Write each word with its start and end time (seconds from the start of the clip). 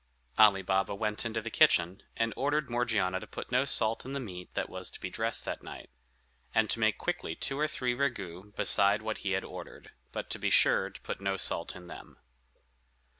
Ali 0.35 0.63
Baba 0.63 0.95
went 0.95 1.25
into 1.27 1.43
the 1.43 1.51
kitchen, 1.51 2.01
and 2.17 2.33
ordered 2.35 2.71
Morgiana 2.71 3.19
to 3.19 3.27
put 3.27 3.51
no 3.51 3.65
salt 3.65 4.03
in 4.03 4.13
the 4.13 4.19
meat 4.19 4.51
that 4.55 4.67
was 4.67 4.89
to 4.89 4.99
be 4.99 5.11
dressed 5.11 5.45
that 5.45 5.61
night; 5.61 5.91
and 6.55 6.71
to 6.71 6.79
make 6.79 6.97
quickly 6.97 7.35
two 7.35 7.59
or 7.59 7.67
three 7.67 7.93
ragouts 7.93 8.51
besides 8.55 9.03
what 9.03 9.19
he 9.19 9.33
had 9.33 9.43
ordered, 9.43 9.91
but 10.11 10.35
be 10.41 10.49
sure 10.49 10.89
to 10.89 11.01
put 11.01 11.21
no 11.21 11.37
salt 11.37 11.75
in 11.75 11.85
them. 11.85 12.17